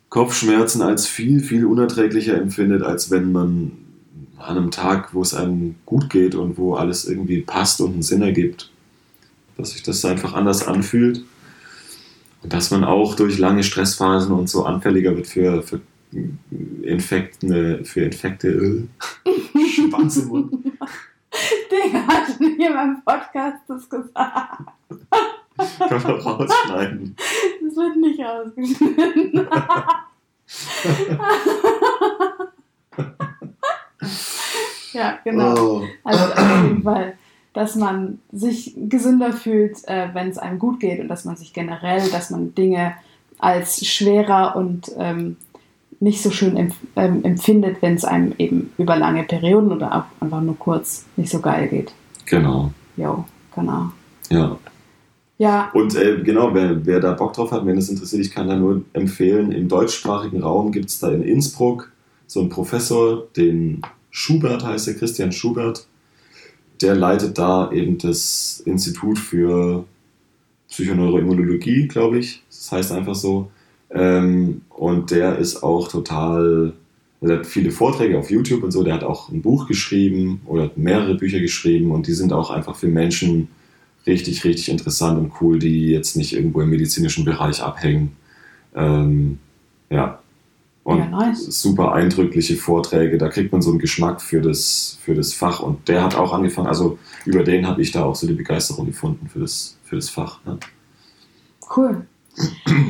[0.09, 3.71] Kopfschmerzen als viel, viel unerträglicher empfindet, als wenn man
[4.37, 8.03] an einem Tag, wo es einem gut geht und wo alles irgendwie passt und einen
[8.03, 8.71] Sinn ergibt,
[9.57, 11.23] dass sich das einfach anders anfühlt.
[12.49, 15.81] Dass man auch durch lange Stressphasen und so anfälliger wird für, für
[16.83, 18.87] Infekte, für Infekte,
[19.25, 19.31] äh,
[19.69, 20.53] Schwanz im Mund.
[21.71, 24.61] Digga, hat hier beim Podcast das gesagt.
[25.89, 27.15] Kann man rausschneiden.
[27.63, 29.47] Das wird nicht ausgeschnitten.
[34.93, 35.55] ja, genau.
[35.55, 35.83] Oh.
[36.03, 37.17] Also auf jeden Fall,
[37.55, 41.53] dass man sich gesünder fühlt, äh, wenn es einem gut geht und dass man sich
[41.53, 42.93] generell, dass man Dinge
[43.39, 45.37] als schwerer und ähm,
[46.01, 50.23] nicht so schön empf ähm, empfindet, wenn es einem eben über lange Perioden oder auch
[50.23, 51.93] einfach nur kurz nicht so geil geht.
[52.25, 52.71] Genau.
[52.97, 53.23] Jo,
[53.55, 53.89] genau.
[54.29, 54.57] Ja.
[55.37, 55.69] Ja.
[55.73, 58.55] Und äh, genau, wer, wer da Bock drauf hat, wenn es interessiert, ich kann da
[58.55, 61.91] nur empfehlen, im deutschsprachigen Raum gibt es da in Innsbruck
[62.27, 65.87] so einen Professor, den Schubert heißt der, Christian Schubert,
[66.81, 69.85] der leitet da eben das Institut für
[70.69, 72.43] Psychoneuroimmunologie, glaube ich.
[72.49, 73.51] Das heißt einfach so.
[73.91, 76.73] Ähm, und der ist auch total,
[77.21, 80.71] er hat viele Vorträge auf YouTube und so, der hat auch ein Buch geschrieben oder
[80.75, 83.47] mehrere Bücher geschrieben und die sind auch einfach für Menschen,
[84.05, 88.15] richtig, richtig interessant und cool, die jetzt nicht irgendwo im medizinischen Bereich abhängen.
[88.75, 89.39] Ähm,
[89.89, 90.19] ja.
[90.85, 91.61] Und ja, nice.
[91.63, 95.59] super eindrückliche Vorträge, da kriegt man so einen Geschmack für das, für das Fach.
[95.59, 98.85] Und der hat auch angefangen, also über den habe ich da auch so die Begeisterung
[98.85, 100.45] gefunden für das, für das Fach.
[100.45, 100.59] Ne?
[101.75, 102.05] Cool.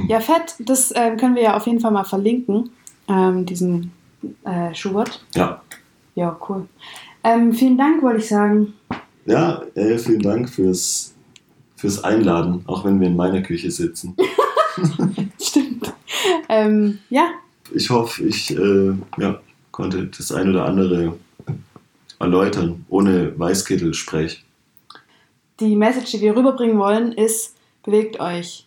[0.10, 2.70] Ja, fett, das äh, können wir ja auf jeden Fall mal verlinken,
[3.08, 3.94] ähm, diesen
[4.44, 5.24] äh, Schubert.
[5.34, 5.62] Ja.
[6.16, 6.68] Ja, cool.
[7.24, 8.74] Ähm, vielen Dank, wollte ich sagen.
[9.26, 11.14] Ja, äh, vielen Dank fürs,
[11.78, 14.18] fürs Einladen, auch wenn wir in meiner Küche sitzen.
[15.42, 15.94] Stimmt.
[16.50, 17.30] Ähm, ja.
[17.74, 19.40] Ich hoffe, ich äh, ja,
[19.72, 21.18] konnte das ein oder andere
[22.20, 24.44] erläutern, ohne Weißkittel-Sprech.
[25.60, 28.66] Die Message, die wir rüberbringen wollen, ist, bewegt euch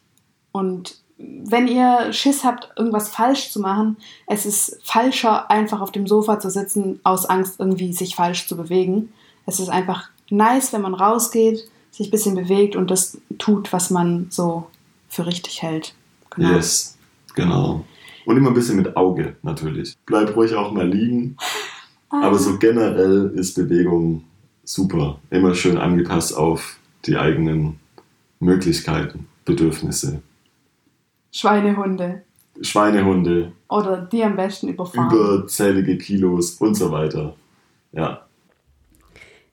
[0.52, 6.06] und wenn ihr Schiss habt, irgendwas falsch zu machen, es ist falscher, einfach auf dem
[6.06, 9.12] Sofa zu sitzen, aus Angst, irgendwie sich falsch zu bewegen.
[9.44, 13.90] Es ist einfach nice, wenn man rausgeht, sich ein bisschen bewegt und das tut, was
[13.90, 14.68] man so
[15.08, 15.94] für richtig hält.
[16.30, 16.52] Genau.
[16.52, 16.96] Yes,
[17.34, 17.84] genau.
[18.28, 19.96] Und immer ein bisschen mit Auge, natürlich.
[20.04, 21.38] Bleib ruhig auch mal liegen.
[22.10, 22.24] Ah.
[22.24, 24.22] Aber so generell ist Bewegung
[24.64, 25.18] super.
[25.30, 27.80] Immer schön angepasst auf die eigenen
[28.38, 30.20] Möglichkeiten, Bedürfnisse.
[31.32, 32.20] Schweinehunde.
[32.60, 33.52] Schweinehunde.
[33.70, 35.10] Oder die am besten überfahren.
[35.10, 37.34] Überzählige Kilos und so weiter.
[37.92, 38.27] Ja.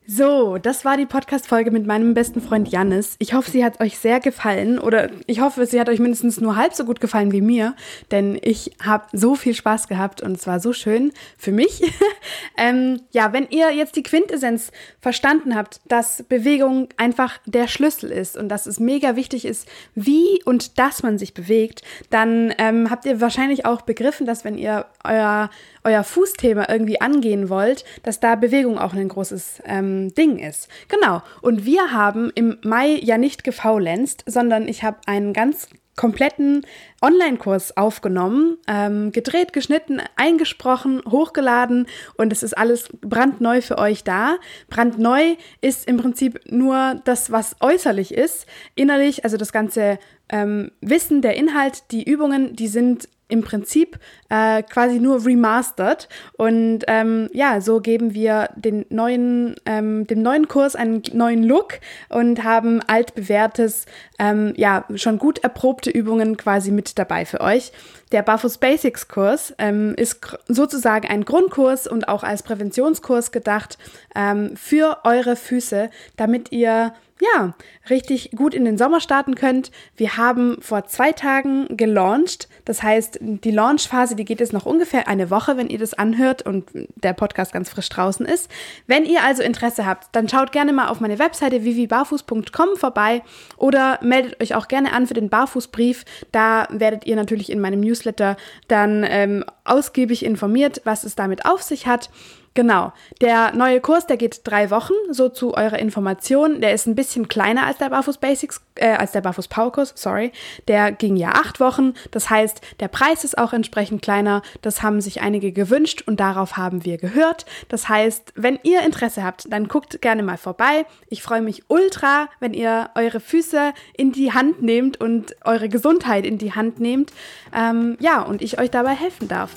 [0.08, 3.16] So, das war die Podcast-Folge mit meinem besten Freund Jannis.
[3.18, 6.54] Ich hoffe, sie hat euch sehr gefallen oder ich hoffe, sie hat euch mindestens nur
[6.54, 7.74] halb so gut gefallen wie mir,
[8.12, 11.82] denn ich habe so viel Spaß gehabt und es war so schön für mich.
[12.56, 18.36] ähm, ja, wenn ihr jetzt die Quintessenz verstanden habt, dass Bewegung einfach der Schlüssel ist
[18.36, 19.66] und dass es mega wichtig ist,
[19.96, 24.56] wie und dass man sich bewegt, dann ähm, habt ihr wahrscheinlich auch begriffen, dass wenn
[24.56, 25.50] ihr euer
[25.86, 30.68] euer Fußthema irgendwie angehen wollt, dass da Bewegung auch ein großes ähm, Ding ist.
[30.88, 31.22] Genau.
[31.40, 36.66] Und wir haben im Mai ja nicht gefaulenzt, sondern ich habe einen ganz kompletten
[37.00, 44.36] Online-Kurs aufgenommen, ähm, gedreht, geschnitten, eingesprochen, hochgeladen und es ist alles brandneu für euch da.
[44.68, 48.46] Brandneu ist im Prinzip nur das, was äußerlich ist.
[48.74, 54.62] Innerlich, also das ganze ähm, Wissen, der Inhalt, die Übungen, die sind im Prinzip äh,
[54.62, 56.08] quasi nur remastered.
[56.36, 61.80] Und ähm, ja, so geben wir den neuen, ähm, dem neuen Kurs einen neuen Look
[62.08, 63.86] und haben altbewährtes,
[64.18, 67.72] ähm, ja, schon gut erprobte Übungen quasi mit dabei für euch.
[68.12, 73.78] Der Barfuß Basics Kurs ähm, ist sozusagen ein Grundkurs und auch als Präventionskurs gedacht
[74.14, 77.54] ähm, für eure Füße, damit ihr ja,
[77.88, 79.70] richtig gut in den Sommer starten könnt.
[79.96, 82.48] Wir haben vor zwei Tagen gelauncht.
[82.66, 86.42] Das heißt, die Launchphase, die geht jetzt noch ungefähr eine Woche, wenn ihr das anhört
[86.42, 88.50] und der Podcast ganz frisch draußen ist.
[88.86, 93.22] Wenn ihr also Interesse habt, dann schaut gerne mal auf meine Webseite vivibarfuß.com vorbei
[93.56, 96.04] oder meldet euch auch gerne an für den Barfußbrief.
[96.32, 98.36] Da werdet ihr natürlich in meinem Newsletter
[98.68, 102.10] dann ähm, ausgiebig informiert, was es damit auf sich hat.
[102.56, 102.94] Genau.
[103.20, 106.62] Der neue Kurs, der geht drei Wochen, so zu eurer Information.
[106.62, 109.92] Der ist ein bisschen kleiner als der Barfuß Basics, äh, als der Barfuß Power Kurs,
[109.94, 110.32] sorry.
[110.66, 111.92] Der ging ja acht Wochen.
[112.12, 114.40] Das heißt, der Preis ist auch entsprechend kleiner.
[114.62, 117.44] Das haben sich einige gewünscht und darauf haben wir gehört.
[117.68, 120.86] Das heißt, wenn ihr Interesse habt, dann guckt gerne mal vorbei.
[121.10, 126.24] Ich freue mich ultra, wenn ihr eure Füße in die Hand nehmt und eure Gesundheit
[126.24, 127.12] in die Hand nehmt.
[127.54, 129.50] Ähm, ja, und ich euch dabei helfen darf.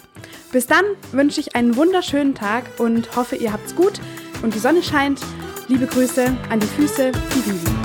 [0.51, 3.99] Bis dann wünsche ich einen wunderschönen Tag und hoffe, ihr habt's gut
[4.41, 5.21] und die Sonne scheint.
[5.67, 7.78] Liebe Grüße an die Füße, die Vivi.